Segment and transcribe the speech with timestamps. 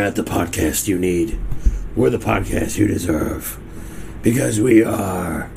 [0.00, 1.38] not the podcast you need.
[1.94, 3.60] We're the podcast you deserve.
[4.22, 5.50] Because we are.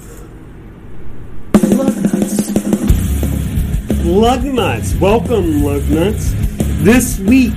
[4.04, 5.00] Lugnutz.
[5.00, 6.32] Welcome, Lugnutz.
[6.84, 7.56] This week,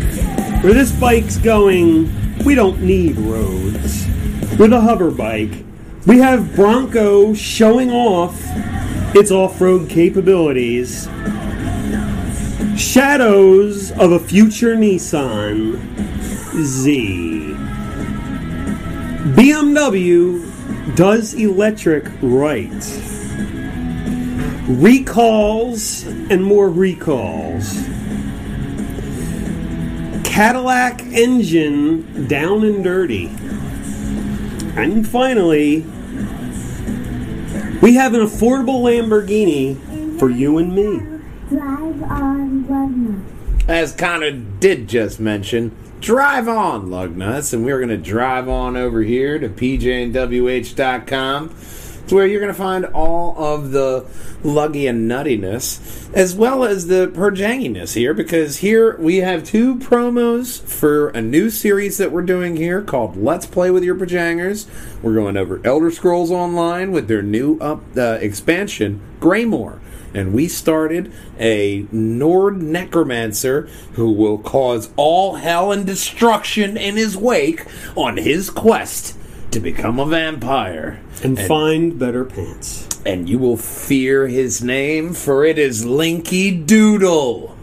[0.63, 2.09] where this bike's going,
[2.45, 4.07] we don't need roads.
[4.57, 5.65] With a hover bike,
[6.07, 8.41] we have Bronco showing off
[9.13, 11.09] its off road capabilities.
[12.77, 15.96] Shadows of a future Nissan
[16.59, 17.55] Z.
[19.35, 22.73] BMW does electric right
[24.69, 27.73] recalls and more recalls.
[30.25, 33.29] Cadillac engine down and dirty.
[34.77, 35.81] And finally,
[37.81, 40.99] we have an affordable Lamborghini for you and me.
[41.49, 43.69] Drive on Lugnut.
[43.69, 45.71] as Connor did just mention,
[46.07, 51.49] drive on, Lugnutz, and we're going to drive on over here to pjnwh.com.
[52.09, 54.07] Where you're going to find all of the
[54.45, 60.63] luggy and nuttiness, as well as the perjanginess here, because here we have two promos
[60.63, 64.69] for a new series that we're doing here called Let's Play with Your Pajangers.
[65.03, 69.81] We're going over Elder Scrolls Online with their new up uh, expansion, Greymoor
[70.15, 77.17] and we started a Nord necromancer who will cause all hell and destruction in his
[77.17, 79.17] wake on his quest
[79.57, 81.01] to become a vampire.
[81.23, 82.87] And find better pants.
[83.07, 87.57] And you will fear his name, for it is Linky Doodle.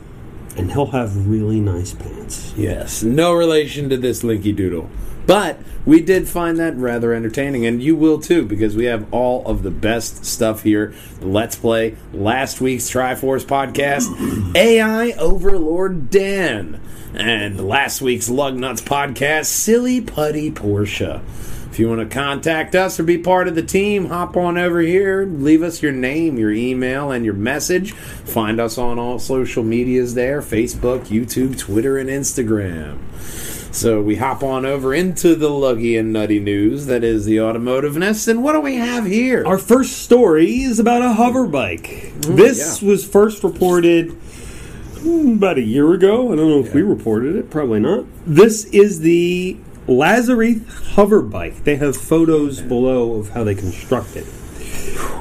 [0.57, 2.51] And he'll have really nice pants.
[2.57, 4.89] Yes, no relation to this Linky Doodle.
[5.27, 9.45] But we did find that rather entertaining, and you will too, because we have all
[9.45, 10.95] of the best stuff here.
[11.21, 16.81] Let's play last week's Triforce podcast, AI Overlord Dan,
[17.13, 21.21] and last week's Lugnutz podcast, Silly Putty Porsche.
[21.73, 24.79] If you want to contact us or be part of the team, hop on over
[24.79, 25.25] here.
[25.25, 27.93] Leave us your name, your email, and your message.
[27.93, 32.99] Find us on all social medias there Facebook, YouTube, Twitter, and Instagram.
[33.73, 37.93] So we hop on over into the luggy and nutty news that is the automotive
[37.93, 38.27] automotiveness.
[38.27, 39.43] And what do we have here?
[39.43, 42.13] Our first story is about a hover bike.
[42.19, 42.87] this yeah.
[42.87, 46.31] was first reported hmm, about a year ago.
[46.31, 48.05] I don't know if we reported it, probably not.
[48.27, 49.57] This is the
[49.87, 51.63] Lazareth hover bike.
[51.63, 54.25] They have photos below of how they construct it.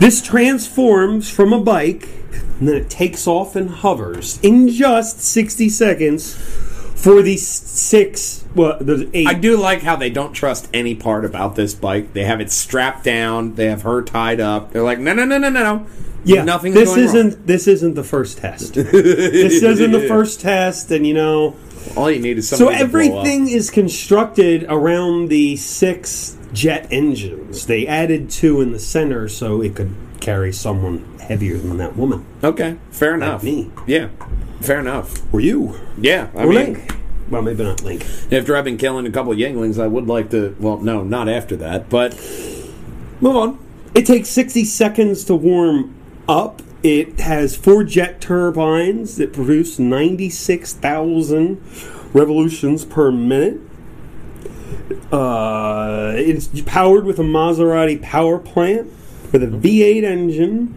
[0.01, 2.09] This transforms from a bike
[2.59, 6.37] and then it takes off and hovers in just 60 seconds
[7.03, 9.27] for these six, well, there's eight.
[9.27, 12.13] I do like how they don't trust any part about this bike.
[12.13, 13.57] They have it strapped down.
[13.57, 14.71] They have her tied up.
[14.71, 15.87] They're like, no, no, no, no, no, no.
[16.25, 17.43] Yeah, nothing's this isn't wrong.
[17.47, 18.75] this isn't the first test.
[18.75, 21.57] this isn't the first test, and you know,
[21.97, 23.05] All you need is so somebody to blow up.
[23.27, 27.67] everything is constructed around the six jet engines.
[27.67, 32.25] They added two in the center so it could carry someone heavier than that woman.
[32.45, 33.43] Okay, fair enough.
[33.43, 33.71] me.
[33.87, 34.09] Yeah,
[34.61, 35.23] fair enough.
[35.35, 35.79] Or you?
[35.99, 36.95] Yeah, I Or mean, Link?
[37.31, 38.05] Well, maybe not Link.
[38.31, 40.55] after I've been killing a couple of Yinglings, I would like to.
[40.61, 42.13] Well, no, not after that, but
[43.21, 43.59] move on.
[43.95, 45.95] It takes 60 seconds to warm
[46.29, 46.63] up.
[46.83, 51.63] It has four jet turbines that produce 96,000
[52.13, 53.61] revolutions per minute.
[55.13, 58.91] Uh, it's powered with a Maserati power plant
[59.31, 60.75] with a V8 engine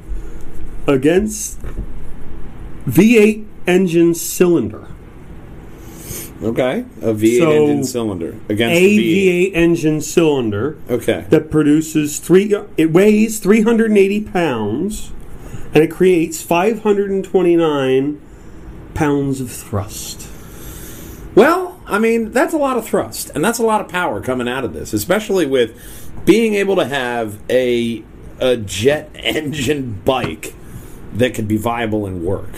[0.87, 1.59] against
[2.85, 4.87] V8 engine cylinder.
[6.43, 9.51] Okay, a V8 So, engine cylinder against A the V8.
[9.51, 10.77] V8 engine cylinder.
[10.89, 12.53] Okay, that produces three.
[12.77, 15.11] It weighs 380 pounds,
[15.75, 18.21] and it creates 529
[18.93, 20.27] pounds of thrust.
[21.35, 24.47] Well, I mean, that's a lot of thrust, and that's a lot of power coming
[24.47, 25.77] out of this, especially with
[26.25, 28.03] being able to have a
[28.39, 30.53] a jet engine bike
[31.13, 32.49] that could be viable and work.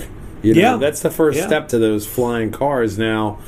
[0.41, 0.77] You know, Yeah.
[0.77, 1.47] that's the first Yeah.
[1.47, 2.97] step to those flying cars.
[2.97, 3.39] Now,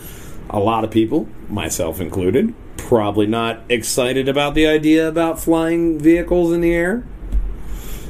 [0.50, 6.52] a lot of people, myself included, probably not excited about the idea about flying vehicles
[6.52, 7.04] in the air.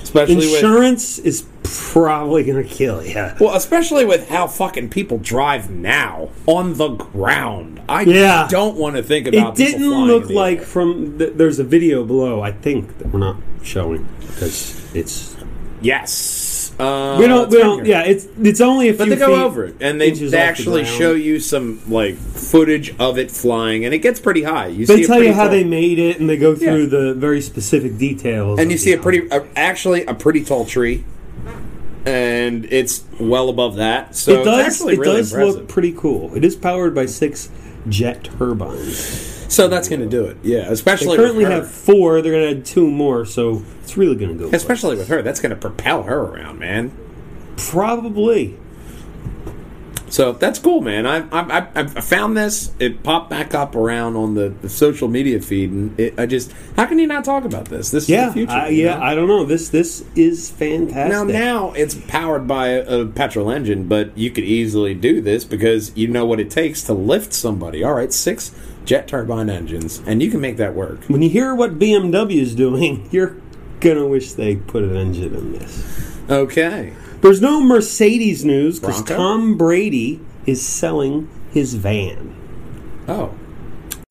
[0.01, 3.31] Especially with Insurance is probably to kill you.
[3.39, 7.81] well, especially with how fucking people drive now on the ground.
[7.89, 8.47] I Yeah.
[8.49, 9.59] don't want to think about.
[9.59, 11.17] It didn't look like from.
[11.17, 12.41] Th- there's a video below.
[12.41, 15.35] I think that we're not showing because it's.
[15.81, 17.49] Yes, uh, We don't.
[17.49, 17.85] We don't.
[17.85, 17.95] here.
[17.95, 18.97] Yeah, it's it's only a few.
[19.05, 22.15] But they go over it, and they, they off the actually show you some like
[22.15, 24.67] footage of it flying, and it gets pretty high.
[24.67, 25.51] You They see tell you how tall.
[25.51, 26.89] they made it, and they go through Yeah.
[26.99, 28.59] the very specific details.
[28.59, 31.05] and you see a pretty, uh, actually a pretty tall tree.
[32.05, 34.15] And it's well above that.
[34.15, 34.81] So it does.
[34.81, 35.55] It really does impressive.
[35.61, 36.35] look pretty cool.
[36.35, 37.49] It is powered by six
[37.87, 38.97] jet turbines.
[39.53, 40.37] so that's going to do it.
[40.43, 41.59] Yeah, They especially currently with her.
[41.61, 42.21] have four.
[42.21, 44.55] They're going to add two more, so it's really going to go.
[44.55, 45.21] especially with her.
[45.21, 46.91] That's going to propel her around, man.
[47.57, 48.58] probably.
[50.19, 51.07] So that's cool, man.
[51.07, 52.73] I I, I, I found this.
[52.77, 56.51] It popped back up around on the, the social media feed, and it, I just
[56.75, 57.91] how can you not talk about this?
[57.91, 58.51] This is Yeah, the future.
[58.51, 58.95] I, yeah.
[58.95, 59.01] know?
[59.01, 59.45] I don't know.
[59.45, 61.09] This this is fantastic.
[61.09, 65.45] Now, now it's powered by a, a petrol engine, but you could easily do this
[65.45, 67.81] because you know what it takes to lift somebody.
[67.81, 71.01] All right, six jet turbine engines, and you can make that work.
[71.05, 73.37] when you hear what BMW is doing, you're
[73.79, 76.19] gonna wish they put an engine in this.
[76.29, 76.93] Okay.
[77.21, 79.15] There's no Mercedes news because Bronco?
[79.17, 82.35] Tom Brady is selling his van.
[83.07, 83.33] Oh,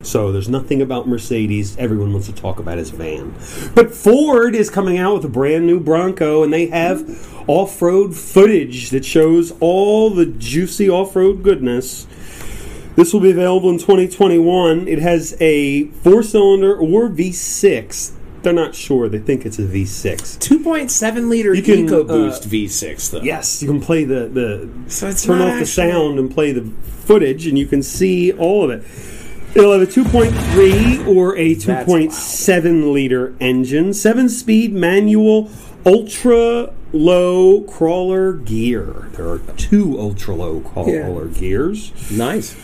[0.02, 1.76] So there's nothing about Mercedes.
[1.76, 3.34] Everyone wants to talk about his van.
[3.74, 8.14] But Ford is coming out with a brand new Bronco, and they have off road
[8.14, 12.06] footage that shows all the juicy off road goodness.
[12.96, 14.88] This will be available in 2021.
[14.88, 18.12] It has a four cylinder or V6.
[18.42, 19.08] They're not sure.
[19.08, 20.38] They think it's a V6.
[20.38, 23.20] two point seven liter You can, EcoBoost uh, V6 though.
[23.22, 26.52] Yes, you can play the, the So it's turn not off the sound and play
[26.52, 26.70] the
[27.04, 28.84] footage, and you can see all of it.
[29.54, 35.50] It'll have a 2.3 or a 2.7 liter engine, seven speed manual,
[35.86, 39.08] ultra low crawler gear.
[39.12, 41.92] There are two ultra low crawler gears.
[42.10, 42.54] Nice.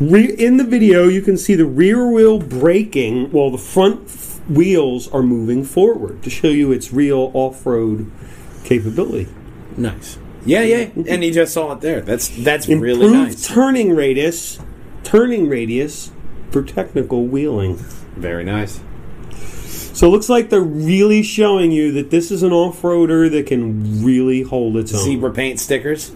[0.00, 4.40] Re- in the video, you can see the rear wheel braking while the front f-
[4.48, 8.10] wheels are moving forward to show you its real off road
[8.64, 9.28] capability.
[9.76, 10.18] Nice.
[10.46, 10.88] Yeah, yeah.
[11.08, 12.00] And you just saw it there.
[12.00, 13.46] That's that's Improved really nice.
[13.46, 14.60] turning radius,
[15.02, 16.12] turning radius
[16.50, 17.76] for technical wheeling.
[18.16, 18.80] Very nice.
[19.92, 24.04] So it looks like they're really showing you that this is an off-roader that can
[24.04, 25.00] really hold its own.
[25.00, 26.12] Zebra paint stickers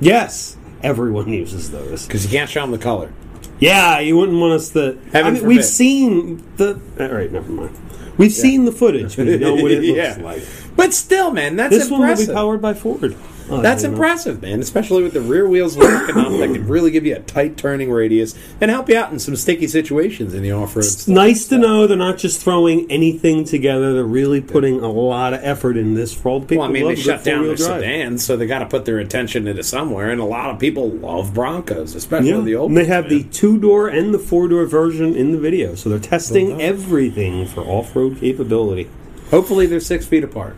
[0.00, 2.06] Yes, everyone uses those.
[2.06, 3.12] because you can't show them the color.
[3.60, 4.98] Yeah, you wouldn't want us to.
[5.14, 5.64] I mean, we've forbid.
[5.64, 6.80] seen the.
[6.98, 7.76] All right, never mind.
[8.18, 9.16] We've seen the footage.
[9.16, 10.18] We know what it looks Yeah.
[10.22, 10.42] like.
[10.76, 12.28] But still, man, that's This one will impressive.
[12.28, 13.14] be powered by Ford.
[13.50, 13.94] Oh, That's you know.
[13.94, 14.60] impressive, man.
[14.60, 17.90] Especially with the rear wheels locking up, that can really give you a tight turning
[17.90, 20.84] radius and help you out in some sticky situations in the off-road.
[20.84, 23.92] It's nice to know they're not just throwing anything together.
[23.94, 26.62] They're really putting a lot of effort in this for all the people.
[26.62, 27.80] Well, I mean, they shut down their drive.
[27.82, 30.10] sedans, so they got to put their attention into somewhere.
[30.10, 32.70] And a lot of people love Broncos, especially Yeah, the old.
[32.70, 33.18] and they have man.
[33.18, 37.46] the two door and the four door version in the video, so they're testing everything
[37.46, 38.88] for off road capability.
[39.30, 40.56] Hopefully, they're six feet apart.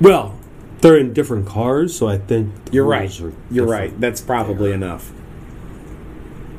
[0.00, 0.35] Well,
[0.86, 3.10] they're in different cars, so I think You're right.
[3.50, 4.00] You're right.
[4.00, 5.10] That's probably enough.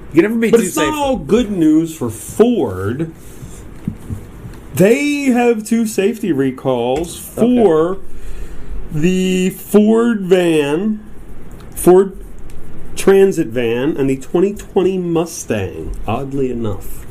[0.10, 0.89] You can never be But too it's safe.
[0.89, 3.13] not all good news for Ford.
[4.75, 8.00] They have two safety recalls for
[8.91, 11.03] the Ford van,
[11.74, 12.17] Ford
[12.98, 17.05] Transit van, and the 2020 Mustang, oddly enough.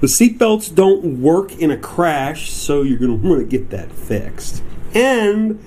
[0.00, 3.92] The seatbelts don't work in a crash, so you're going to want to get that
[3.92, 4.64] fixed.
[4.94, 5.64] And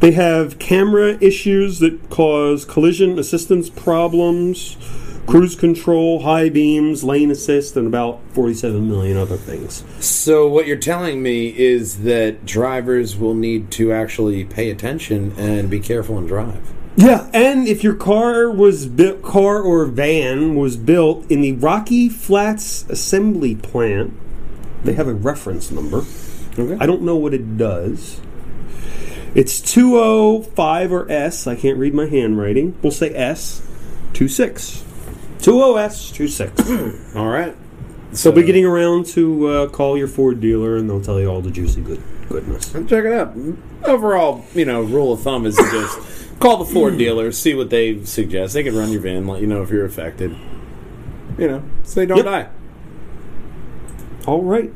[0.00, 4.76] they have camera issues that cause collision assistance problems,
[5.26, 9.84] cruise control, high beams, lane assist, and about 47 million other things.
[10.00, 15.70] So what you're telling me is that drivers will need to actually pay attention and
[15.70, 16.72] be careful and drive.
[16.96, 22.08] Yeah, and if your car was built, car or van was built in the Rocky
[22.08, 24.12] Flats assembly plant,
[24.82, 26.04] they have a reference number.
[26.58, 26.76] Okay.
[26.80, 28.20] I don't know what it does.
[29.34, 31.46] It's 205 or S.
[31.46, 32.76] I can't read my handwriting.
[32.82, 33.62] We'll say S.
[34.14, 34.84] 26.
[35.38, 37.16] 20S 26.
[37.16, 37.56] All right.
[38.12, 41.40] So be getting around to uh, call your Ford dealer and they'll tell you all
[41.40, 42.72] the juicy good goodness.
[42.72, 43.34] check it out.
[43.84, 47.70] Overall, you know, rule of thumb is to just call the Ford dealer, see what
[47.70, 48.54] they suggest.
[48.54, 50.36] They can run your van, let you know if you're affected.
[51.38, 52.26] You know, so they don't Yep.
[52.26, 52.48] die.
[54.26, 54.70] All right.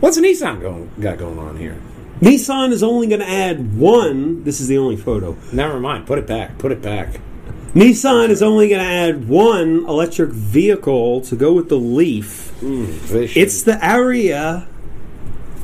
[0.00, 1.80] What's Nissan going got going on here?
[2.24, 4.44] Nissan is only going to add one.
[4.44, 5.36] This is the only photo.
[5.52, 6.06] Never mind.
[6.06, 6.56] Put it back.
[6.56, 7.20] Put it back.
[7.74, 12.52] Nissan is only going to add one electric vehicle to go with the Leaf.
[12.60, 14.66] Should- It's the Ariya,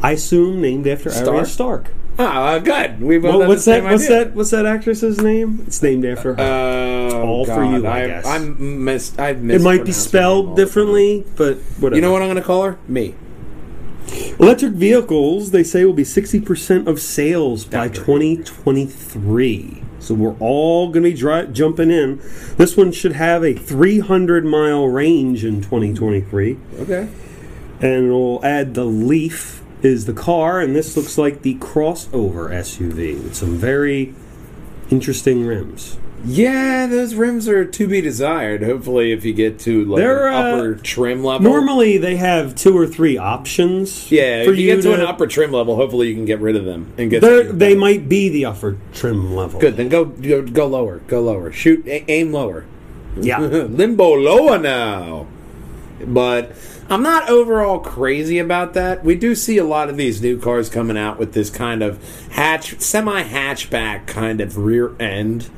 [0.03, 1.47] I assume, named after Stark?
[1.47, 1.87] Stark.
[2.19, 3.01] oh, uh, good.
[3.01, 3.83] We both had what's that?
[3.85, 4.25] What's idea.
[4.25, 4.35] that?
[4.35, 5.65] What's that actress's name?
[5.67, 6.41] It's named after her.
[6.43, 8.27] Uh, All for you, I guess.
[8.27, 9.19] I miss.
[9.19, 11.97] I it might be mispronounced her name all spelled differently, but whatever.
[11.97, 12.79] You know what I'm going to call her?
[12.87, 13.15] Me.
[14.41, 19.83] Electric vehicles, they say, will be 60% of sales by 2023.
[19.99, 22.23] So we're all going to be dri- jumping in.
[22.57, 26.57] This one should have a 300 mile range in 2023.
[26.79, 27.11] Okay.
[27.83, 33.23] And it'll add the Leaf is the car, and this looks like the crossover SUV
[33.23, 34.15] with some very
[34.91, 35.99] interesting rims.
[36.25, 38.63] Yeah, those rims are to be desired.
[38.63, 41.51] Hopefully, if you get to like They're, an uh, upper trim level.
[41.51, 44.11] Normally, they have two or three options.
[44.13, 46.57] yeah, for if you, get to, an upper trim level, hopefully you can get rid
[46.57, 47.21] of them and get.
[47.23, 49.61] They might be the upper trim level.
[49.61, 51.53] Good, then go go, go lower, go lower.
[51.53, 52.67] Shoot, a- aim lower.
[53.17, 53.39] Yeah.
[53.41, 55.27] Limbo lower now.
[56.07, 56.53] But
[56.89, 59.05] I'm not overall crazy about that.
[59.05, 62.03] We do see a lot of these new cars coming out with this kind of
[62.31, 65.49] hatch, semi hatchback kind of rear end.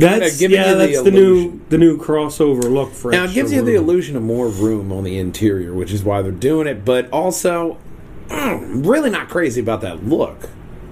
[0.00, 0.48] That's yeah.
[0.48, 3.10] you the that's the new the new crossover look for.
[3.10, 6.22] Now it gives you the illusion of more room on the interior, which is why
[6.22, 6.84] they're doing it.
[6.84, 7.78] But also,
[8.28, 10.48] mm, really not crazy about that look.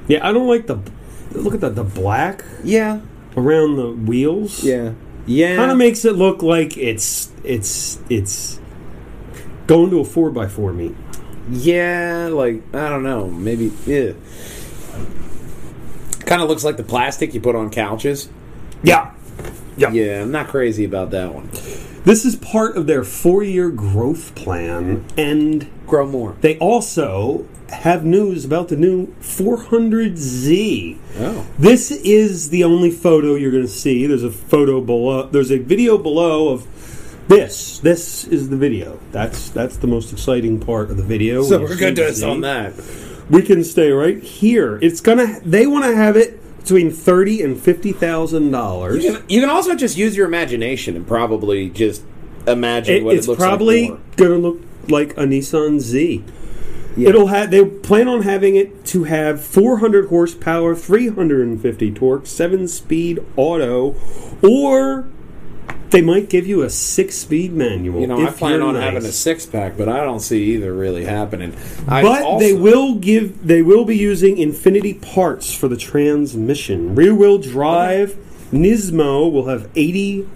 [0.07, 0.81] Yeah, I don't like the
[1.33, 3.01] look at the the black Yeah,
[3.37, 4.63] around the wheels.
[4.65, 4.93] yeah,
[5.27, 5.57] yeah.
[5.57, 8.61] kind of makes it look like it's it's it's
[9.67, 10.95] going to a four x four meet.
[11.51, 14.13] Yeah, like I don't know, maybe yeah.
[16.27, 18.29] Kind of looks like the plastic you put on couches.
[18.83, 19.13] Yeah,
[19.77, 19.91] yeah.
[19.91, 21.49] Yeah, I'm not crazy about that one.
[22.05, 26.37] This is part of their four year growth plan, and Grow more.
[26.41, 30.99] they also have news about the new 400Z.
[31.19, 34.07] Oh, This is the only photo you're going to see.
[34.07, 35.27] There's a photo below.
[35.27, 36.67] There's a video below of
[37.29, 37.79] this.
[37.81, 38.99] This is the video.
[39.13, 41.43] That's that's the most exciting part of the video.
[41.43, 42.73] so we're good to on that.
[43.29, 44.79] We can stay right here.
[44.81, 45.41] It's gonna.
[45.45, 49.03] They want to have it between thirty and fifty thousand dollars.
[49.05, 52.03] You can, you can also just use your imagination and probably just
[52.47, 53.91] imagine It, what it's it looks probably like.
[53.91, 54.01] more.
[54.17, 56.23] gonna look like a Nissan Z.
[56.97, 57.11] Yeah.
[57.11, 57.51] It'll have.
[57.51, 63.95] They plan on having it to have 400 horsepower, 350 torque, seven-speed auto,
[64.43, 65.09] or
[65.91, 68.01] they might give you a six-speed manual.
[68.01, 68.83] You know, I plan on nice.
[68.85, 71.55] having a six pack, but I don't see either really happening.
[71.87, 73.47] I But also- they will give.
[73.47, 76.95] They will be using Infiniti parts for the transmission.
[76.95, 78.17] Rear-wheel drive.
[78.53, 80.27] Nismo will have 80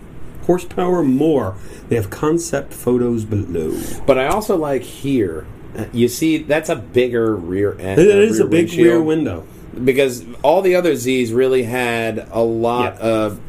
[0.46, 1.54] horsepower more.
[1.88, 3.74] They have concept photos below.
[4.06, 5.46] But I also like here.
[5.78, 8.00] uh, You see, that's a bigger rear end.
[8.00, 8.08] It
[8.40, 8.86] uh, a big windshield.
[8.86, 9.44] rear window.
[9.84, 13.06] because all the other Z's really had a lot Yeah.
[13.08, 13.40] of.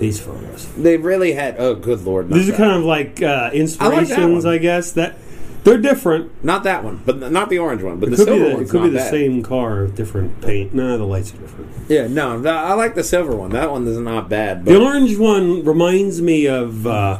[0.00, 0.66] These photos.
[0.74, 1.56] They really had.
[1.58, 2.28] Oh, good lord!
[2.30, 2.56] These are that.
[2.58, 4.54] kind of like uh, inspirations, one.
[4.54, 4.92] I guess.
[4.92, 5.16] That
[5.62, 6.42] they're different.
[6.42, 8.00] not that one, but not the orange one.
[8.00, 9.10] But It the could be silver the, it one's could be the bad.
[9.10, 10.72] same car, different paint.
[10.74, 11.70] Nah, the lights are different.
[11.88, 13.50] Yeah, no, th- I like the silver one.
[13.50, 14.64] That one is not bad.
[14.64, 17.18] But The orange one reminds me of uh,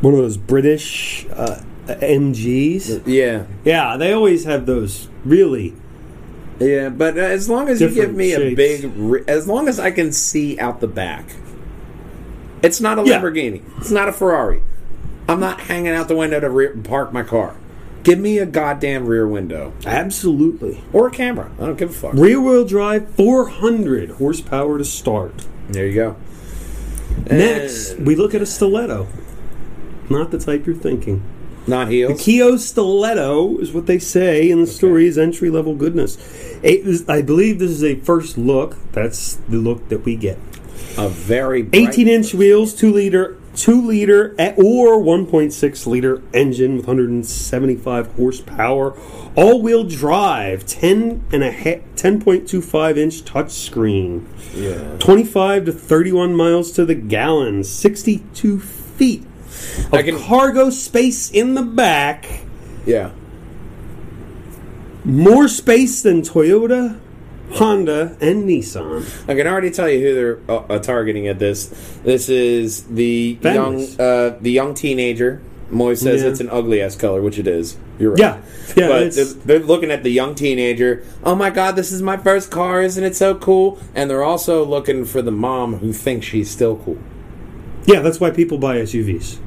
[0.00, 3.02] one of those British uh, MGs.
[3.06, 5.74] yeah, Yeah, they always have those really.
[6.58, 9.78] yeah, but uh, as long as you give Different me a big, as long as
[9.78, 11.26] I can see out the back,
[12.62, 13.20] it's not a Yeah.
[13.20, 13.60] Lamborghini.
[13.78, 14.62] It's not a Ferrari.
[15.28, 17.54] I'm not hanging out the window to re- park my car.
[18.02, 20.80] Give me a goddamn rear window Absolutely.
[20.92, 21.50] or a camera.
[21.60, 22.14] I don't give a fuck.
[22.14, 25.46] Rear wheel drive, 400 horsepower to start.
[25.70, 26.16] There you go.
[27.30, 29.06] Next, we look at a stiletto.
[30.10, 31.22] Not the type you're thinking.
[31.66, 32.20] Not The heels.
[32.24, 36.18] Kia Stiletto is what they say in the story is entry level goodness.
[36.64, 38.76] Eight, this- I believe this is a first look.
[38.90, 40.38] That's the look that we get.
[40.98, 46.86] A very 18 inch wheels, 2 liter, 2 liter eh, or 1.6 liter engine with
[46.86, 48.94] 175 horsepower,
[49.34, 54.96] all wheel drive, 10 and a ha- 10.25 inch touchscreen, Yeah.
[54.98, 59.24] 25 to 31 miles to the gallon, 62 feet
[59.92, 62.26] of can- cargo space in the back.
[62.86, 63.10] Yeah.
[65.04, 66.96] More space than Toyota,
[67.54, 69.28] Honda, and Nissan.
[69.28, 71.66] I can already tell you who they're uh, uh, targeting at this.
[72.04, 73.96] This is the Families.
[73.96, 75.40] young, uh, the young teenager.
[75.70, 76.28] Moy says Yeah.
[76.28, 77.78] it's an ugly ass color, which it is.
[77.98, 78.18] You're right.
[78.20, 78.40] Yeah,
[78.76, 81.02] yeah, but they're, they're looking at the young teenager.
[81.24, 82.82] Oh my god, this is my first car!
[82.82, 83.78] Isn't it so cool?
[83.94, 86.98] And they're also looking for the mom who thinks she's still cool.
[87.86, 89.38] Yeah, that's why people buy SUVs.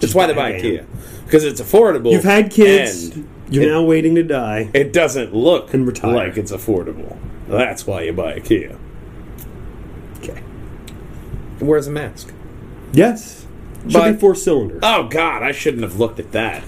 [0.00, 0.60] That's why they buy a.
[0.60, 0.86] Kia
[1.24, 2.12] because it's affordable.
[2.12, 3.16] You've had kids.
[3.50, 4.70] You're it- now waiting to die.
[4.72, 6.14] It doesn't look And retire.
[6.14, 7.16] like it's affordable.
[7.48, 8.76] That's why you buy a Kia.
[10.18, 10.42] Okay.
[11.60, 12.32] wears a mask?
[12.92, 13.46] Yes.
[13.84, 14.78] Should But- be four cylinder.
[14.82, 16.62] Oh God, I shouldn't have looked at that.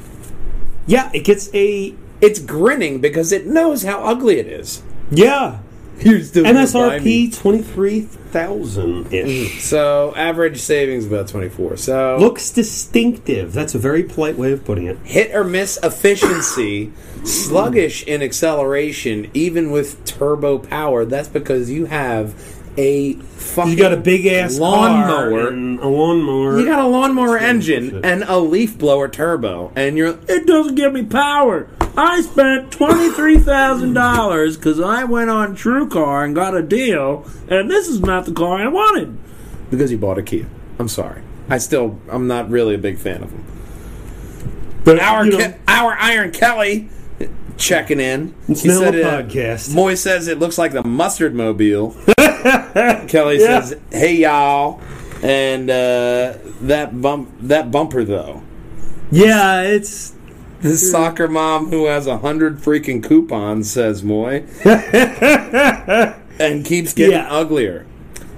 [0.87, 4.83] yeah, it gets a It's grinning because it knows how ugly it is.
[5.11, 5.59] yeah
[6.05, 9.13] You're still MSRP twenty three thousand Mm.
[9.13, 9.63] ish.
[9.63, 11.77] So average savings about twenty four.
[11.77, 13.53] So Looks distinctive.
[13.53, 14.97] That's a very polite way of putting it.
[15.05, 16.93] hit or miss efficiency,
[17.25, 21.05] sluggish in acceleration, even with turbo power.
[21.05, 22.35] That's because you have
[22.79, 25.49] a fucking You got a big ass lawnmower.
[25.49, 26.59] and a lawnmower.
[26.61, 30.93] You got a lawnmower engine and a leaf blower turbo, and you're it doesn't give
[30.93, 31.69] me power.
[31.97, 38.01] I spent $23,000 because I went on TrueCar and got a deal, and this is
[38.01, 39.19] not the car I wanted.
[39.71, 40.47] Because you bought a Kia.
[40.79, 41.23] I'm sorry.
[41.49, 43.45] I still, I'm not really a big fan of them.
[44.85, 46.89] But Our, you know, Ke- our Iron Kelly
[47.59, 48.35] checking in.
[48.49, 49.75] It's He now said, a podcast.
[49.75, 51.95] Moy says it looks like the mustard mobile.
[52.17, 53.61] Kelly Yeah.
[53.61, 54.81] says, "Hey y'all,"
[55.23, 58.43] and uh, that bump that bumper though.
[59.11, 60.15] yeah, it's
[60.63, 67.33] The soccer mom who has a hundred freaking coupons says Moy, and keeps getting Yeah.
[67.33, 67.87] uglier.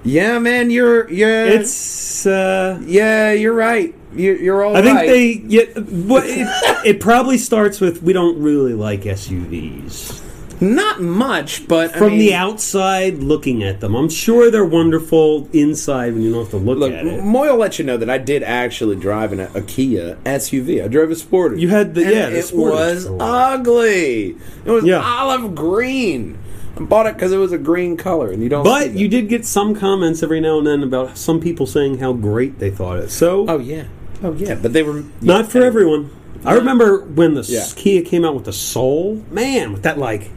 [0.05, 2.27] Yeah, man, you're you're it's.
[2.27, 3.95] Uh, yeah, you're right.
[4.15, 5.07] You're, you're all I think right.
[5.09, 5.33] they.
[5.47, 6.47] Yeah, what it,
[6.87, 10.22] it probably starts with we don't really like SUVs.
[10.63, 15.49] Not much, but I From mean, the outside, looking at them, I'm sure they're wonderful
[15.53, 17.23] inside when you don't have to look, Look, at it.
[17.25, 20.85] Moy will let you know that I did actually drive in a, a Kia SUV.
[20.85, 21.61] I drove a Sportage.
[21.61, 24.37] You had the- yeah, the it Sportage was oh, for ugly.
[24.65, 25.03] It was Yeah.
[25.05, 26.39] olive green.
[26.77, 28.65] I bought it because it was a green color, and you don't.
[28.65, 32.13] But you did get some comments every now and then about some people saying how
[32.15, 33.11] great they thought it.
[33.11, 33.85] So Oh yeah.
[34.23, 34.55] Oh yeah.
[34.55, 36.11] But they were not for everyone.
[36.45, 37.67] I remember when the Yeah.
[37.77, 39.23] Kia came out with the Soul.
[39.31, 40.31] Man, with that like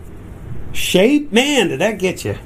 [0.75, 2.37] shape, man, did that get you?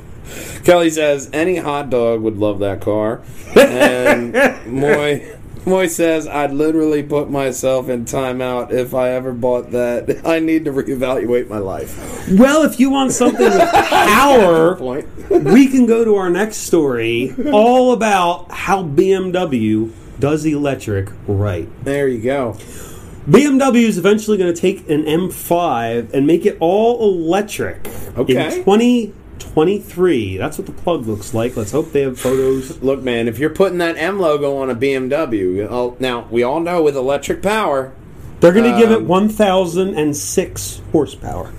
[0.63, 3.21] Kelly says any hot dog would love that car,
[3.55, 4.33] and
[4.67, 5.35] Moy.
[5.65, 10.21] Moy says, I'd literally put myself in timeout if I ever bought that.
[10.25, 12.27] I need to reevaluate my life.
[12.31, 15.07] Well, if you want something with power, Point.
[15.29, 21.67] we can go to our next story all about how BMW does electric right.
[21.83, 22.57] There you go.
[23.29, 27.87] BMW is eventually going to take an M5 and make it all electric
[28.17, 28.33] Okay.
[28.33, 30.37] in 2023.
[30.37, 31.55] That's what the plug looks like.
[31.55, 32.81] Let's hope they have photos.
[32.83, 36.59] Look, man, if you're putting that M logo on a BMW, oh, now we all
[36.59, 37.93] know with electric power.
[38.39, 41.51] They're going to give it Um, 1,006 horsepower.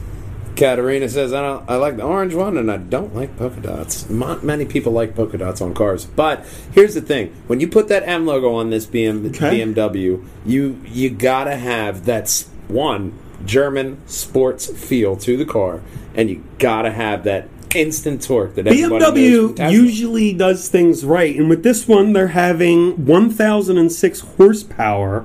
[0.57, 1.65] Katarina says, "I don't.
[1.69, 4.11] I like the orange one, and I don't like polka dots.
[4.11, 6.05] Not many people like polka dots on cars.
[6.05, 9.61] But here's the thing: when you put that M logo on this BM, Okay.
[9.61, 13.13] BMW, you you gotta have that one
[13.45, 15.81] German sports feel to the car,
[16.15, 21.05] and you gotta have that instant torque that everybody knows from BMW usually does things
[21.05, 25.25] right, and with this one, they're having 1,006 horsepower,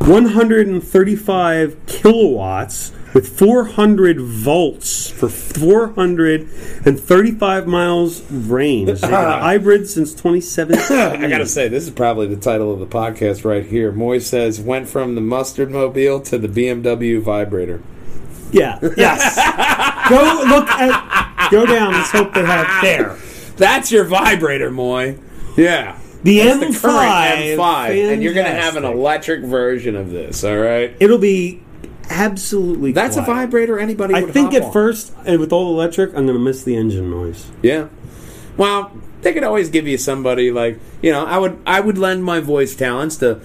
[0.00, 8.86] 135 kilowatts, with 400 volts for 435 miles range.
[8.88, 10.98] They've been a hybrid since 2017.
[11.24, 13.92] I gotta say, this is probably the title of the podcast right here.
[13.92, 17.80] Moy says, went from the mustard mobile to the BMW vibrator.
[18.50, 18.80] Yeah.
[18.96, 19.36] Yes.
[20.08, 21.50] go look at.
[21.50, 21.92] Go down.
[21.92, 23.16] Let's hope they have there.
[23.56, 25.18] That's your vibrator, Moy.
[25.56, 25.98] Yeah.
[26.22, 26.72] The That's M5.
[26.72, 30.42] the current M5, and you're going to have an electric version of this.
[30.42, 30.96] All right.
[30.98, 31.60] It'll be
[32.10, 32.92] absolutely.
[32.92, 34.72] That's a vibrator anybody I would think hop at on.
[34.72, 37.50] first, and with all electric, I'm going to miss the engine noise.
[37.62, 37.88] Yeah.
[38.56, 41.24] Well, they could always give you somebody like you know.
[41.24, 43.40] I would I would lend my voice talents to.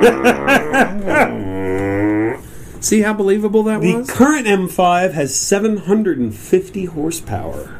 [2.80, 4.06] See how believable that The was.
[4.06, 7.78] The current M5 has 750 horsepower,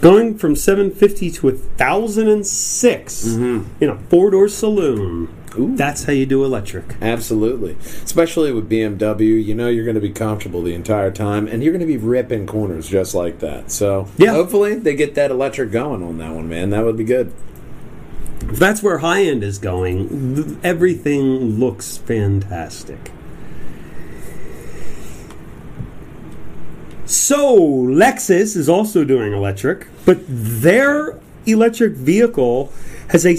[0.00, 3.82] going from 750 to 1,006 mm-hmm.
[3.82, 5.28] in a four door saloon.
[5.56, 5.76] Ooh.
[5.76, 6.96] That's how you do electric.
[7.00, 9.42] Absolutely, especially with BMW.
[9.44, 11.96] You know you're going to be comfortable the entire time, and you're going to be
[11.96, 13.70] ripping corners just like that.
[13.70, 14.32] So Yeah.
[14.32, 16.70] hopefully they get that electric going on that one, man.
[16.70, 17.32] That would be good.
[18.44, 23.10] That's where high end is going, everything looks fantastic.
[27.04, 32.72] So, Lexus is also doing electric, but their electric vehicle
[33.08, 33.34] has a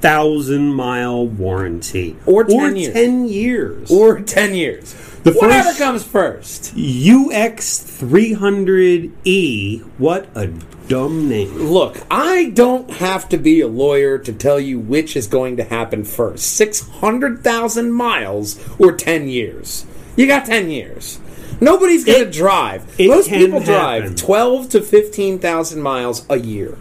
[0.00, 2.16] 600,000 mile warranty.
[2.26, 2.92] Or 10 years.
[2.94, 3.90] 10 years.
[3.90, 4.94] Or ten years.
[5.24, 6.72] The Whatever first- comes first.
[6.76, 9.80] UX 300E.
[9.98, 10.46] What a
[10.88, 11.52] dumb name.
[11.58, 15.64] Look, I don't have to be a lawyer to tell you which is going to
[15.64, 19.84] happen first 600,000 miles or 10 years.
[20.16, 21.18] You got 10 years.
[21.60, 22.84] Nobody's going to drive.
[22.98, 24.16] it Most people drive happen.
[24.16, 26.78] 12 to 15,000 miles a year.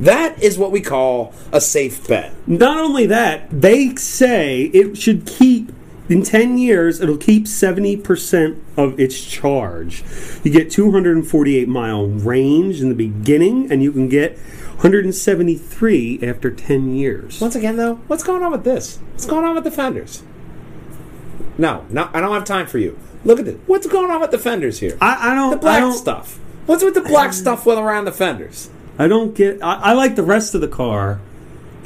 [0.00, 2.32] That is what we call a safe bet.
[2.46, 5.72] Not only that, they say it should keep
[6.08, 10.04] in 10 years it'll keep 70% of its charge.
[10.44, 14.38] You get 248 mile range in the beginning and you can get
[14.76, 17.40] 173 after 10 years.
[17.40, 18.98] Once again, though, what's going on with this?
[19.12, 20.22] What's going on with the fenders?
[21.58, 22.98] No, no, I don't have time for you.
[23.24, 23.58] Look at this.
[23.66, 24.96] What's going on with the fenders here?
[25.00, 26.38] I, I don't the I black don't, stuff.
[26.66, 28.70] What's with the black stuff with around the fenders?
[28.98, 31.20] I don't get I, I like the rest of the car.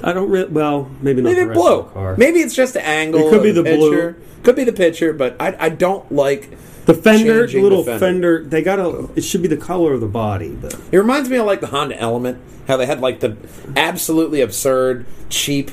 [0.03, 0.51] I don't really.
[0.51, 1.31] Well, maybe not.
[1.31, 1.81] Maybe the rest blue.
[1.81, 2.16] Of the car.
[2.16, 3.27] Maybe it's just the angle.
[3.27, 4.14] It could be the blue.
[4.42, 6.51] Could be the picture, but I, I don't like.
[6.87, 8.38] the fender, little the fender.
[8.38, 8.44] fender.
[8.44, 9.09] They got a.
[9.14, 11.66] It should be the color of the body, but It reminds me of like the
[11.66, 13.37] Honda Element, how they had like the
[13.77, 15.70] absolutely absurd, cheap,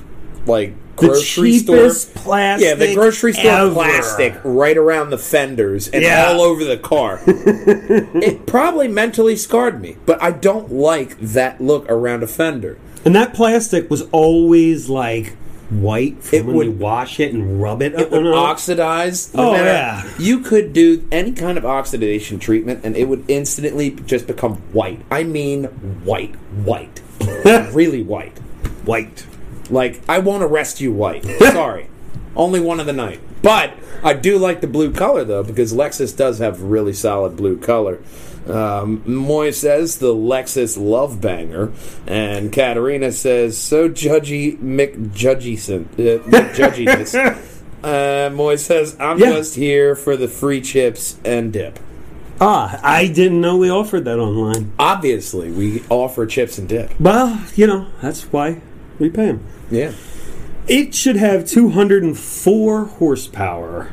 [0.48, 2.24] like the grocery cheapest store.
[2.24, 2.68] plastic.
[2.68, 3.74] Yeah, the grocery store ever.
[3.74, 6.28] plastic right around the fenders and Yeah.
[6.32, 7.22] all over the car.
[7.28, 12.78] it probably mentally scarred me, but I don't like that look around a fender.
[13.06, 15.36] And that plastic was always like
[15.70, 17.94] white from It when would- you wash it and rub it.
[17.94, 19.30] It would oxidize.
[19.36, 20.04] Oh, no Oh, matter- yeah.
[20.18, 25.02] You could do any kind of oxidation treatment, and it would instantly just become white.
[25.12, 25.66] I mean,
[26.06, 27.02] white, white,
[27.74, 28.38] really white.
[28.86, 29.26] white.
[29.70, 31.24] Like I won't arrest you, white.
[31.40, 31.88] Sorry,
[32.36, 33.20] only one of the night.
[33.42, 37.58] But I do like the blue color though, because Lexus does have really solid blue
[37.58, 38.00] color.
[38.48, 41.74] Um, Moy says the Lexus love banger,
[42.08, 47.14] and Katarina says so judgy McJudgyson, uh, McJudginess.
[47.84, 49.32] uh, Moy says I'm Yeah.
[49.34, 51.80] just here for the free chips and dip.
[52.40, 54.72] Ah, I didn't know we offered that online.
[54.80, 56.98] Obviously, we offer chips and dip.
[57.00, 58.62] Well, you know that's why
[59.00, 59.44] we pay them.
[59.70, 59.92] Yeah.
[60.68, 63.90] It should have 204 horsepower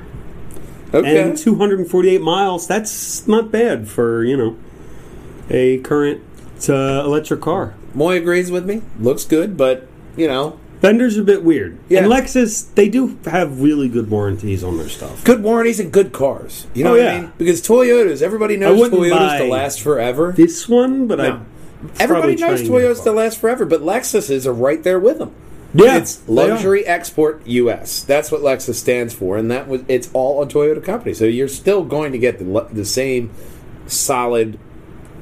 [0.92, 1.20] Okay.
[1.22, 2.66] and 248 miles.
[2.66, 4.56] That's not bad for you know
[5.50, 6.22] a current
[6.68, 7.74] uh, electric car.
[7.94, 8.82] Moy agrees with me.
[8.98, 11.78] Looks good, but you know, Fenders are a bit weird.
[11.88, 12.00] Yeah.
[12.00, 15.24] And Lexus, they do have really good warranties on their stuff.
[15.24, 16.66] good warranties and good cars.
[16.74, 17.12] You know Oh, what yeah.
[17.12, 17.32] I mean?
[17.38, 20.32] Because Toyotas, everybody knows Toyotas to last forever.
[20.36, 21.24] This one, but No.
[21.24, 24.98] I Everybody knows and get a Toyotas to last forever, but Lexuses are right there
[25.00, 25.32] with them.
[25.74, 28.02] Yeah, it's luxury export U.S.
[28.04, 31.14] That's what Lexus stands for, and that was it's all a Toyota company.
[31.14, 33.30] So you're still going to get the the same
[33.86, 34.58] solid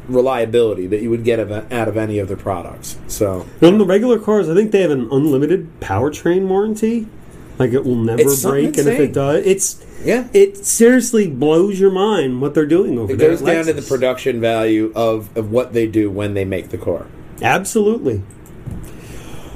[0.09, 2.99] reliability that you would get out of any of their products.
[3.07, 7.07] So On the regular cars, I think they have an unlimited powertrain warranty.
[7.59, 11.79] Like it will never It's break, and if it does, it's yeah, it seriously blows
[11.79, 13.29] your mind what they're doing over it there.
[13.29, 16.71] It goes down to the production value of, of what they do when they make
[16.71, 17.07] the car.
[17.41, 18.23] Absolutely.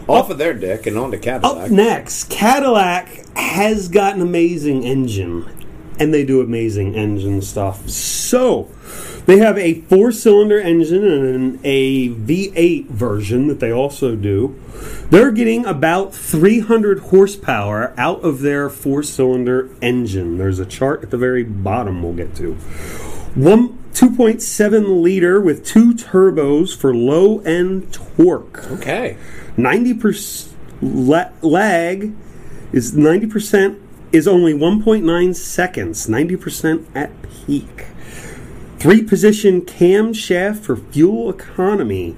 [0.09, 1.65] Off of their deck and on to Cadillac.
[1.65, 5.67] Up next, Cadillac has got an amazing engine,
[5.99, 7.89] and they do amazing engine stuff.
[7.89, 8.71] So,
[9.27, 14.61] they have a four cylinder engine and a V8 version that they also do.
[15.11, 20.39] They're getting about 300 horsepower out of their four cylinder engine.
[20.39, 22.55] There's a chart at the very bottom we'll get to.
[23.35, 28.71] One 2.7 liter with two turbos for low end torque.
[28.73, 29.17] Okay.
[29.57, 32.15] 90% la- lag
[32.73, 33.81] is 90%
[34.13, 37.87] is only 1.9 seconds 90% at peak
[38.79, 42.17] three position camshaft for fuel economy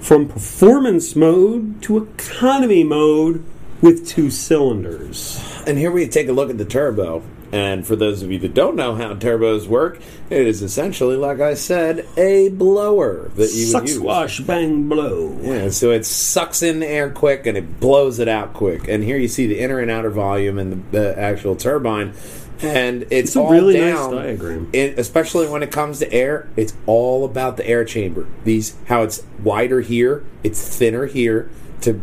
[0.00, 3.44] from performance mode to economy mode
[3.80, 7.22] with two cylinders And here we take a look at the turbo.
[7.54, 11.38] And for those of you that don't know how turbos work, it is essentially, like
[11.38, 13.98] I said, a blower that you suck would use.
[13.98, 18.26] swash bang blow Yeah, so it sucks in the air quick and it blows it
[18.26, 18.88] out quick.
[18.88, 22.14] And here you see the inner and outer volume and the, the actual turbine.
[22.60, 24.70] And it's, It's a all really nice down, diagram.
[24.72, 28.26] It, especially when it comes to air, it's all about the air chamber.
[28.42, 31.50] These how it's wider here, it's thinner here
[31.82, 32.02] to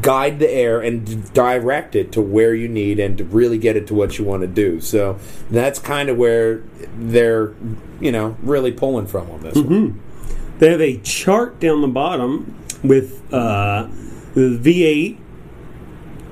[0.00, 3.86] guide the air and direct it to where you need and to really get it
[3.86, 4.80] to what you want to do.
[4.80, 5.18] So
[5.50, 6.62] that's kind of where
[6.96, 7.54] they're,
[8.00, 10.00] you know, really pulling from on this one.
[10.58, 13.88] They have a chart down the bottom with uh,
[14.34, 15.18] the V8,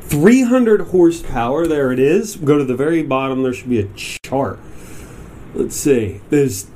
[0.03, 1.67] 300 horsepower.
[1.67, 2.37] There it is.
[2.37, 3.43] Go to the very bottom.
[3.43, 4.59] There should be a chart.
[5.55, 6.21] Let's see.
[6.31, 6.67] There's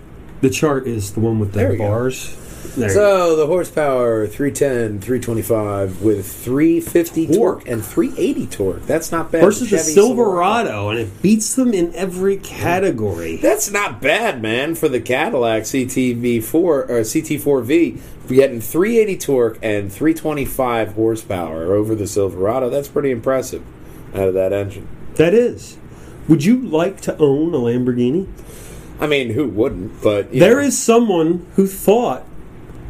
[0.40, 2.34] the chart is the one with the bars.
[2.34, 2.42] go.
[2.76, 2.90] There.
[2.90, 7.68] So the horsepower 310, 325 with 350 torque, Torque.
[7.68, 8.82] and 380 torque.
[8.86, 9.40] That's not bad.
[9.42, 13.36] versus the Chevy Silverado, and it beats them in every category.
[13.38, 18.00] That's not bad, man, for the Cadillac CTV4 or CT4V.
[18.28, 22.68] Getting 380 torque and 325 horsepower over the Silverado.
[22.68, 23.62] That's pretty impressive
[24.14, 24.88] out of that engine.
[25.14, 25.78] That is.
[26.28, 28.26] Would you like to own a Lamborghini?
[29.00, 30.02] I mean, who wouldn't?
[30.02, 30.66] But There know.
[30.66, 32.24] is someone who thought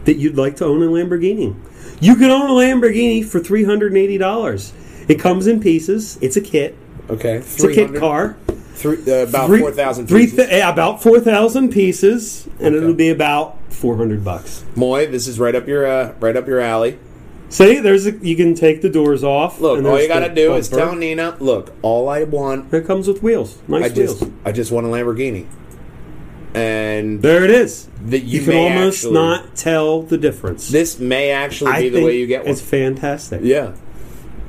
[0.06, 1.54] that you'd like to own a Lamborghini.
[2.00, 4.72] You can own a Lamborghini for three hundred and eighty dollars.
[5.08, 6.18] It comes in pieces.
[6.20, 6.76] It's a kit.
[7.10, 7.36] okay.
[7.36, 8.36] It's a kit car.
[8.74, 10.36] Three, uh, about Three- four thousand three pieces.
[10.36, 12.76] th- yeah, about four thousand pieces, and Okay.
[12.76, 14.64] it'll be about four hundred bucks.
[14.74, 16.98] Moy, this is right up your uh, right up your alley.
[17.48, 19.60] See, there's a, you can take the doors off.
[19.60, 22.84] Look, all you got to the do is tell Nina, look, all I want It
[22.86, 23.56] comes with wheels.
[23.68, 24.32] Nice I just wheels.
[24.44, 25.46] I just want a Lamborghini.
[26.56, 27.88] And There it is.
[28.06, 30.68] that you, You, can almost actually- not tell the difference.
[30.68, 32.52] This may actually I be the way you get one.
[32.52, 33.40] It's fantastic.
[33.44, 33.72] Yeah,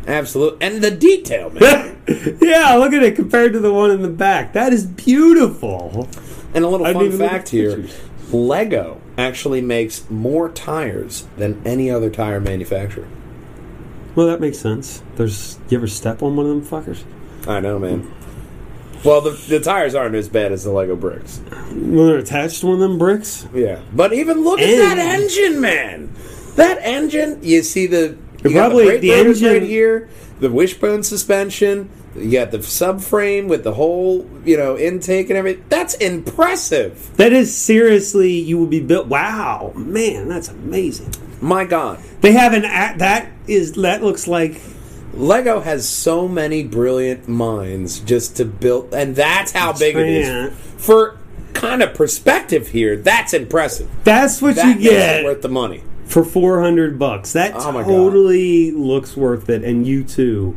[0.08, 0.66] absolutely.
[0.66, 2.02] And the detail, man.
[2.42, 4.54] yeah, look at it compared to the one in the back.
[4.54, 6.08] That is beautiful.
[6.54, 7.86] and a little I fun even look at fact here.
[8.32, 13.08] Lego actually makes more tires than any other tire manufacturer.
[14.16, 15.04] Well, that makes sense.
[15.16, 17.04] There's you ever step on one of them fuckers?
[17.48, 18.12] I know, man.
[19.04, 21.40] Well, the, the tires aren't as bad as the Lego bricks.
[21.72, 23.48] When they're attached to one of them bricks?
[23.54, 26.14] Yeah, but even look at that engine, man.
[26.56, 27.40] That engine.
[27.44, 31.90] You see the you got Probably the, brake the motors right here, the wishbone suspension.
[32.16, 35.66] You got the subframe with the whole, you know, intake and everything.
[35.70, 37.16] That's impressive.
[37.18, 39.08] That is seriously, you would be built.
[39.08, 41.14] Wow, man, that's amazing.
[41.42, 44.60] My God, They have an that is that looks like
[45.18, 50.54] Lego has so many brilliant minds just to build, and that's how big it is.
[50.78, 51.18] For
[51.54, 53.90] kind of perspective here, that's impressive.
[54.04, 55.84] that's what That you get worth the money.
[56.06, 57.34] for four hundred bucks.
[57.34, 57.90] That Oh my God.
[57.90, 60.56] totally looks worth it, and you too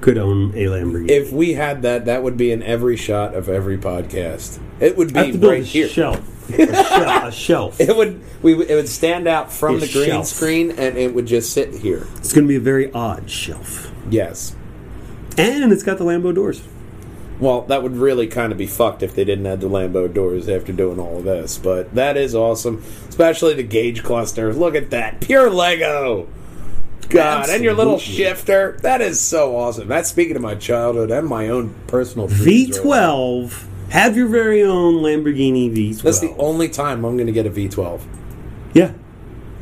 [0.00, 1.10] could own a Lamborghini.
[1.10, 4.58] If we had that, that would be in every shot of every podcast.
[4.80, 5.88] It would be right here.
[5.88, 6.20] shelf,
[6.54, 7.80] a shelf, a shelf.
[7.80, 10.26] It would we would- it would stand out from the green shelf.
[10.26, 12.06] screen and it would just sit here.
[12.16, 14.54] It's going to be a very odd shelf, Yes.
[15.38, 16.62] and it's got the Lambo doors.
[17.38, 20.46] Well, that would really kind of be fucked if they didn't have the Lambo doors
[20.46, 21.56] after doing all of this.
[21.56, 24.52] But that is awesome, especially the gauge cluster.
[24.52, 26.26] Look at that, pure Lego.
[27.08, 28.24] God, and your little Absolutely.
[28.24, 28.78] shifter.
[28.82, 29.88] That is so awesome.
[29.88, 32.78] That's speaking of my childhood and my own personal dreams.
[32.78, 33.64] V12.
[33.90, 36.02] Have your very own Lamborghini V12.
[36.02, 38.00] That's the only time I'm going to get a V12.
[38.72, 38.92] yeah,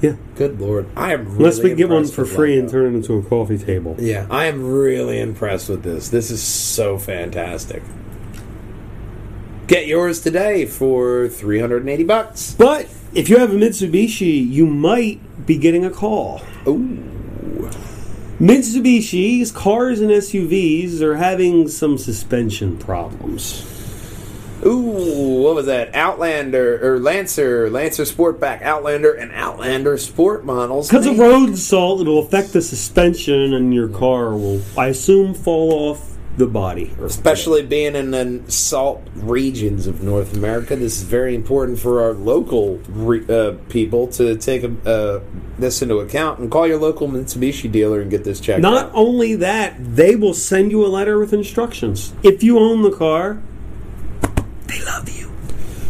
[0.03, 0.17] yeah.
[0.37, 1.25] Good lord, I am.
[1.25, 2.61] Really Unless we get one for free Lego.
[2.61, 3.97] and turn it into a coffee table.
[3.99, 6.09] Yeah, I am really impressed with this.
[6.11, 7.83] This is so fantastic.
[9.67, 12.55] Get yours today for 380 bucks.
[12.55, 16.43] But if you have a Mitsubishi, you might be getting a call.
[16.67, 17.05] Ooh.
[18.39, 23.78] Mitsubishi's cars and SUVs are having some suspension problems.
[24.65, 25.95] Ooh, what was that?
[25.95, 30.89] Outlander or Lancer, Lancer Sportback, Outlander, and Outlander Sport models.
[30.89, 35.73] Because of road salt, it'll affect the suspension, and your car will, I assume, fall
[35.73, 36.95] off the body.
[37.03, 42.13] Especially being in the salt regions of North America, this is very important for our
[42.13, 45.19] local re- uh, people to take uh,
[45.59, 48.93] this into account and call your local Mitsubishi dealer and get this checked Not out.
[48.95, 52.13] only that, they will send you a letter with instructions.
[52.23, 53.43] If you own the car,
[54.79, 55.31] they love you.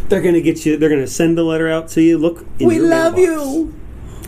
[0.07, 0.77] They're going to get you.
[0.77, 2.17] They're going to send a letter out to you.
[2.17, 3.45] Look, in We your love mailbox.
[3.45, 3.75] you.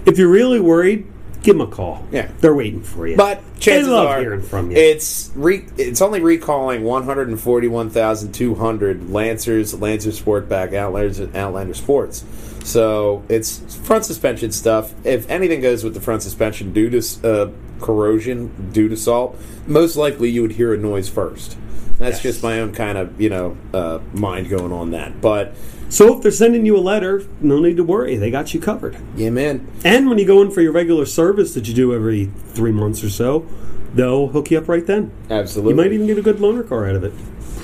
[0.06, 1.08] If you're really worried,
[1.43, 2.06] give them a call.
[2.12, 2.30] Yeah.
[2.39, 3.15] they're waiting for you.
[3.17, 4.78] But chances they love are, hearing from you.
[4.78, 12.26] it's re- it's only recalling 141,200 Lancers, Lancer Sportback, Outlanders, and Outlander Sports.
[12.63, 14.93] So it's front suspension stuff.
[15.04, 17.50] If anything goes with the front suspension due to uh,
[17.84, 21.58] corrosion, due to salt, most likely you would hear a noise first.
[22.02, 22.24] That's Yes.
[22.36, 25.22] just my own kind of you know uh, mind going on that.
[25.22, 25.54] But
[25.90, 28.16] so if they're sending you a letter, no need to worry.
[28.18, 28.98] They got you covered.
[29.16, 32.26] yeah, man, And when you go in for your regular service that you do every
[32.48, 33.46] three months or so,
[33.94, 35.12] they'll hook you up right then.
[35.30, 35.72] absolutely.
[35.74, 37.14] You might even get a good loaner car out of it.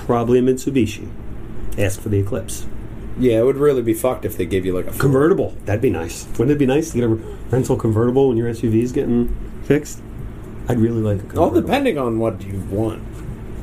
[0.05, 1.09] Probably a Mitsubishi.
[1.77, 2.65] Ask for the Eclipse.
[3.19, 5.55] yeah, it would really be fucked if they gave you like a Convertible.
[5.65, 6.27] That'd be nice.
[6.37, 7.07] Wouldn't it be nice to get a
[7.49, 10.01] rental convertible when your SUV is getting fixed?
[10.69, 11.43] I'd really like a convertible.
[11.43, 13.01] All depending on what you want.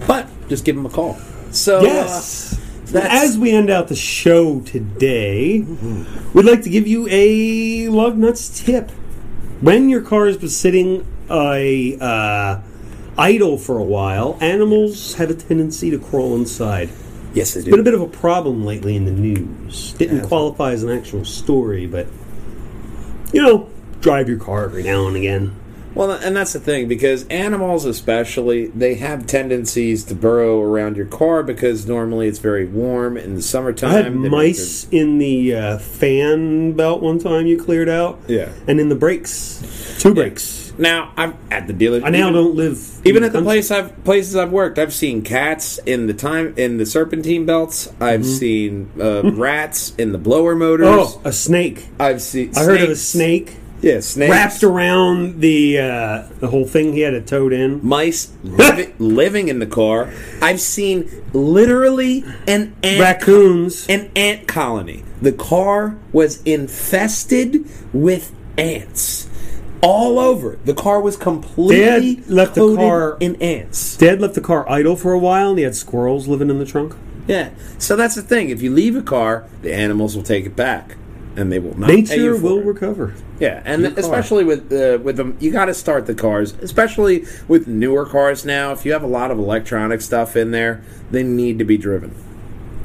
[0.06, 1.16] But just give them a call.
[1.50, 2.54] So Yes.
[2.54, 5.64] uh, that's- As we end out the show today,
[6.32, 8.90] we'd like to give you a Lugnutz tip.
[9.60, 12.58] When your car has been sitting a uh,
[13.16, 16.90] idle for a while, animals have a tendency to crawl inside.
[17.32, 19.94] yes, they It's been a bit of a problem lately in the news.
[19.98, 20.22] Didn't Yeah.
[20.26, 22.06] qualify as an actual story, but
[23.32, 23.66] you know,
[24.00, 25.52] drive your car every now and again.
[25.94, 31.06] Well, and that's the thing because animals, especially, they have tendencies to burrow around your
[31.06, 33.90] car because normally it's very warm in the summertime.
[33.90, 38.20] I had mice in the uh, fan belt one time you cleared out.
[38.26, 38.50] Yeah.
[38.66, 39.96] And in the brakes.
[40.00, 40.72] Two brakes.
[40.72, 42.00] their- Now I'm at the dealer.
[42.04, 43.46] I now even- don't live Even in at the country.
[43.46, 47.88] place I've places I've worked, I've seen cats in the time in the serpentine belts.
[48.00, 50.88] I've seen uh, rats in the blower motors.
[50.88, 51.20] Mm-hmm.
[51.24, 51.86] Oh, a snake.
[52.00, 52.50] I've seen.
[52.56, 54.30] I heard of a snake Yeah, snakes.
[54.30, 57.80] wrapped around the uh, the whole thing he had it towed in.
[57.86, 60.10] mice living, living in the car.
[60.40, 63.86] I've seen literally an ant Raccoons.
[63.88, 65.04] an ant colony.
[65.20, 69.28] The car was infested with ants
[69.82, 70.58] all over.
[70.64, 73.98] The car was completely Dad left the coated car- in ants.
[73.98, 76.64] Dad left the car idle for a while and he had squirrels living in the
[76.64, 76.94] trunk.
[77.26, 77.50] Yeah.
[77.78, 78.48] So that's the thing.
[78.48, 80.96] If you leave a car, the animals will take it back,
[81.36, 82.64] and they will not Nature will it.
[82.66, 83.14] recover.
[83.40, 84.00] Yeah, and Your car.
[84.00, 88.44] especially with uh, with them, you got to start the cars, especially with newer cars
[88.44, 88.72] now.
[88.72, 92.14] If you have a lot of electronic stuff in there, they need to be driven.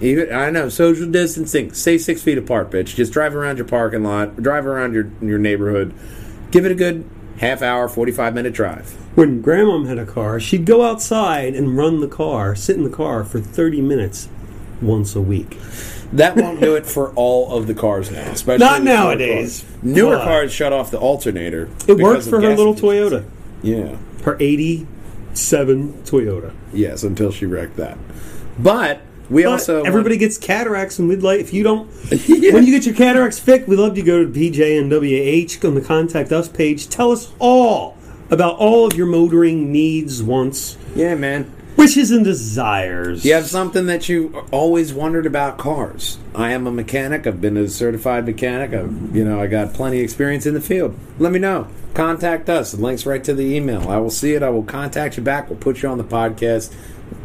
[0.01, 1.73] Even I know social distancing.
[1.73, 2.95] Stay six feet apart, bitch.
[2.95, 5.93] Just drive around your parking lot, drive around your your neighborhood.
[6.51, 7.07] Give it a good
[7.37, 8.91] half hour, forty five minute drive.
[9.15, 12.89] When Grandma had a car, she'd go outside and run the car, sit in the
[12.89, 14.29] car for 30 minutes
[14.81, 15.57] once a week.
[16.13, 19.61] That won't do it for all of the cars now, especially Not with newer nowadays,
[19.61, 19.83] cars.
[19.83, 21.63] Newer but- cars shut off the alternator.
[21.63, 23.15] It because worked of for her gas little efficiency.
[23.17, 23.23] Toyota,
[23.61, 23.95] Yeah.
[24.23, 26.51] her 87 Toyota.
[26.73, 27.97] Yes, until she wrecked that.
[28.57, 31.87] But we But also everybody gets cataracts, and we'd like if you don't.
[32.11, 32.53] Yeah.
[32.53, 35.75] When you get your cataracts fixed, we'd love to go to PJ and WH on
[35.75, 36.89] the contact us page.
[36.89, 37.95] Tell us all
[38.31, 41.51] about all of your motoring needs, wants, yeah, man.
[41.79, 43.25] Wishes, and desires.
[43.25, 46.17] You have something that you always wondered about cars.
[46.35, 47.25] I am a mechanic.
[47.25, 48.73] I've been a certified mechanic.
[48.73, 50.97] I've, you know, I got plenty of experience in the field.
[51.17, 51.67] Let me know.
[51.93, 52.73] Contact us.
[52.73, 53.89] The link's right to the email.
[53.89, 54.43] I will see it.
[54.43, 55.49] I will contact you back.
[55.49, 56.73] We'll put you on the podcast.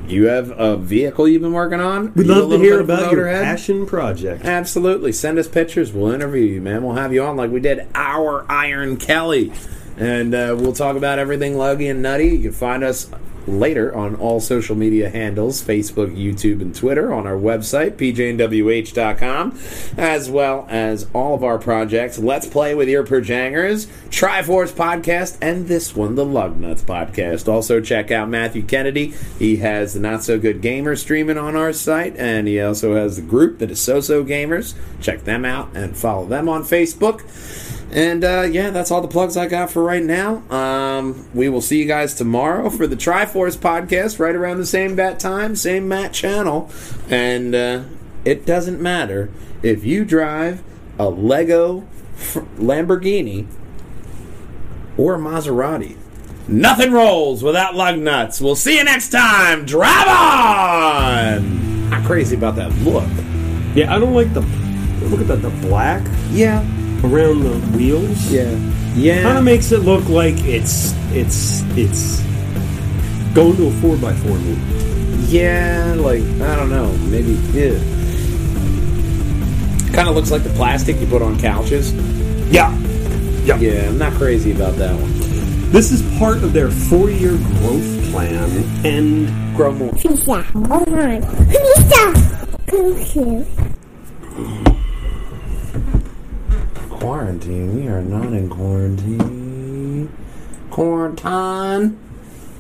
[0.07, 2.13] You have a vehicle you've been working on.
[2.15, 4.45] We'd love to hear bit of a about your passion project.
[4.45, 5.13] Absolutely.
[5.13, 5.93] Send us pictures.
[5.93, 6.83] We'll interview you, man.
[6.83, 9.53] We'll have you on like we did our Iron Kelly.
[9.97, 12.29] And uh, we'll talk about everything luggy and nutty.
[12.29, 13.09] You can find us
[13.47, 19.59] later on all social media handles Facebook, YouTube, and Twitter on our website, pjandwh.com,
[19.97, 25.69] as well as all of our projects Let's Play with Ear Perjangers, Triforce Podcast, and
[25.69, 27.49] this one, the Lugnutz Podcast.
[27.53, 29.15] Also, check out Matthew Kennedy.
[29.39, 33.17] He has the Not So Good Gamer streaming on our site, and he also has
[33.17, 34.75] the group that is So So Gamers.
[35.01, 37.23] Check them out and follow them on Facebook.
[37.95, 40.43] And uh, yeah, that's all the plugs I got for right now.
[40.51, 44.97] Um, we will see you guys tomorrow for the Triforce podcast, right around the same
[44.97, 46.71] bat time, same mat channel.
[47.09, 47.85] And uh,
[48.25, 49.31] it doesn't matter
[49.63, 50.63] if you drive
[50.99, 51.87] a Lego
[52.59, 53.47] Lamborghini
[54.99, 55.97] or a Maserati.
[56.49, 58.41] Nothing rolls without lug nuts.
[58.41, 59.65] We'll see you next time.
[59.65, 61.91] Drive on.
[61.91, 63.09] Not crazy about that look.
[63.77, 64.41] Yeah, I don't like the
[65.07, 66.63] look at that the black Yeah.
[67.05, 68.31] Around the wheels.
[68.31, 68.51] Yeah.
[68.95, 69.23] Yeah.
[69.23, 72.21] kind of makes it look like it's it's it's
[73.35, 74.59] going to a four by four meet.
[75.29, 77.79] Yeah, like I don't know, maybe yeah.
[79.95, 81.93] Kind of looks like the plastic you put on couches.
[82.53, 82.77] Yeah,
[83.45, 83.57] yeah.
[83.59, 85.13] Yeah, I'm not crazy about that one.
[85.71, 88.51] This is part of their four year growth plan,
[88.85, 89.93] and Grow more.
[89.93, 90.43] Pizza.
[90.43, 91.23] Hold on.
[91.47, 92.47] Pizza.
[92.67, 93.45] Cuckoo.
[97.05, 97.77] Quarantine.
[97.77, 100.11] We are not in quarantine.
[100.71, 101.99] Quarantine.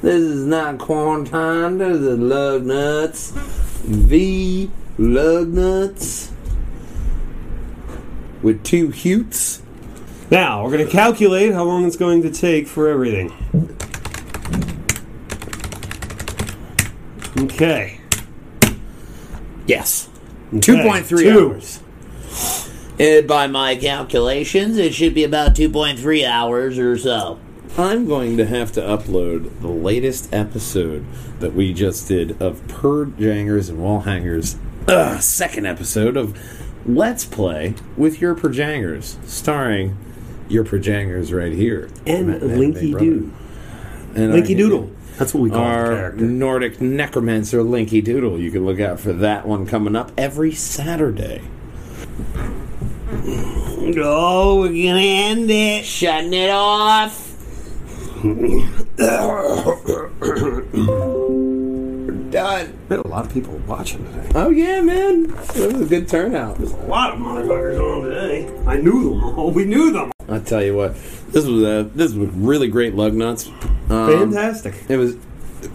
[0.02, 1.78] This is not quarantine.
[1.78, 3.32] This is Lugnutz.
[3.84, 6.30] V lug nuts
[8.42, 9.62] with two hutes.
[10.30, 13.32] now we're going to calculate how long it's going to take for everything.
[17.38, 17.98] Okay,
[19.66, 20.10] Yes.
[20.52, 21.80] Okay, 2.3 hours.
[22.98, 27.38] And by my calculations, it should be about 2.3 hours or so.
[27.76, 31.04] I'm going to have to upload the latest episode
[31.40, 34.56] that we just did of Per Jangers and Wall Hangers.
[34.86, 36.38] Ugh, second episode of
[36.86, 39.96] Let's Play with Your Perjangers, starring
[40.48, 41.88] Your Perjangers right here.
[42.06, 43.06] and Matt and Linky Brother.
[43.06, 43.32] Doo,
[44.14, 44.90] And our- Linky Doodle.
[45.18, 46.24] That's what we call the our character.
[46.24, 48.38] Nordic necromancer Linky Doodle.
[48.38, 51.40] You can look out for that one coming up every Saturday.
[53.16, 55.84] Oh, we're gonna end it.
[55.84, 57.20] Shutting it off.
[60.76, 62.78] We're done.
[62.88, 64.28] We had a lot of people watching today.
[64.34, 65.24] Oh yeah, man.
[65.54, 66.56] It was a good turnout.
[66.58, 68.50] There's a lot of motherfuckers on today.
[68.66, 69.50] I knew them all.
[69.50, 70.10] We knew them.
[70.28, 70.94] I tell you what,
[71.30, 73.48] this was a this was really great Lugnutz.
[73.90, 74.74] Um, Fantastic.
[74.88, 75.16] It was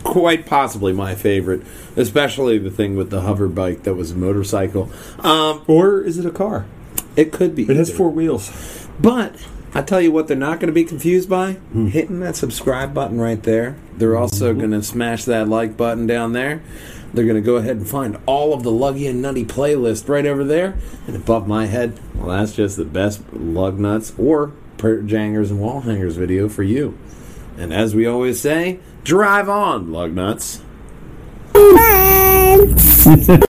[0.03, 1.61] quite possibly my favorite,
[1.95, 4.89] especially the thing with the hover bike that was a motorcycle.
[5.19, 6.65] Um, Or is it a car?
[7.19, 7.63] It could be.
[7.63, 8.49] It has four wheels.
[8.99, 9.35] But
[9.73, 11.87] I tell you what, they're not going to be confused by Hmm.
[11.87, 13.75] hitting that subscribe button right there.
[13.97, 14.59] They're also Mm-hmm.
[14.59, 16.61] going to smash that like button down there.
[17.13, 20.25] They're going to go ahead and find all of the Luggy and Nutty playlist right
[20.25, 20.75] over there.
[21.07, 25.81] And above my head, well, that's just the best Lugnutz or per jangers and wall
[25.81, 26.97] hangers video for you.
[27.57, 30.61] And as we always say, drive on, Lugnutz.
[31.53, 33.27] Once.